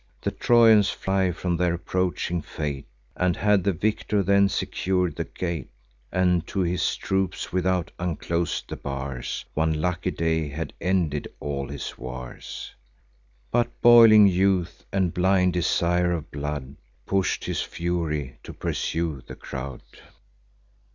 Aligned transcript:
The 0.19 0.31
Trojans 0.31 0.89
fly 0.89 1.31
from 1.31 1.57
their 1.57 1.75
approaching 1.75 2.41
fate; 2.41 2.87
And, 3.15 3.35
had 3.35 3.63
the 3.63 3.71
victor 3.71 4.23
then 4.23 4.49
secur'd 4.49 5.15
the 5.15 5.25
gate, 5.25 5.69
And 6.11 6.47
to 6.47 6.61
his 6.61 6.95
troops 6.95 7.53
without 7.53 7.91
unclos'd 7.99 8.67
the 8.69 8.77
bars, 8.77 9.45
One 9.53 9.79
lucky 9.79 10.09
day 10.09 10.49
had 10.49 10.73
ended 10.81 11.27
all 11.39 11.67
his 11.67 11.99
wars. 11.99 12.71
But 13.51 13.79
boiling 13.81 14.25
youth, 14.25 14.83
and 14.91 15.13
blind 15.13 15.53
desire 15.53 16.13
of 16.13 16.31
blood, 16.31 16.77
Push'd 17.05 17.43
on 17.43 17.49
his 17.49 17.61
fury, 17.61 18.39
to 18.41 18.53
pursue 18.53 19.21
the 19.27 19.35
crowd. 19.35 19.83